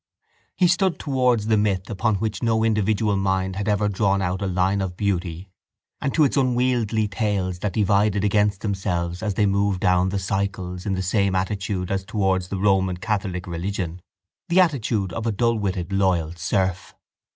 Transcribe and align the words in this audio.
He 0.55 0.65
stood 0.67 0.97
towards 0.97 1.45
the 1.45 1.57
myth 1.57 1.87
upon 1.87 2.15
which 2.15 2.41
no 2.41 2.63
individual 2.63 3.15
mind 3.15 3.55
had 3.57 3.67
ever 3.69 3.87
drawn 3.87 4.19
out 4.19 4.41
a 4.41 4.47
line 4.47 4.81
of 4.81 4.97
beauty 4.97 5.51
and 6.01 6.11
to 6.15 6.23
its 6.23 6.35
unwieldy 6.35 7.07
tales 7.07 7.59
that 7.59 7.73
divided 7.73 8.23
themselves 8.61 9.21
as 9.21 9.35
they 9.35 9.45
moved 9.45 9.81
down 9.81 10.09
the 10.09 10.17
cycles 10.17 10.87
in 10.87 10.95
the 10.95 11.03
same 11.03 11.35
attitude 11.35 11.91
as 11.91 12.03
towards 12.03 12.47
the 12.47 12.57
Roman 12.57 12.97
catholic 12.97 13.45
religion, 13.45 14.01
the 14.49 14.59
attitude 14.59 15.13
of 15.13 15.27
a 15.27 15.31
dullwitted 15.31 15.93
loyal 15.93 16.33
serf. 16.33 16.95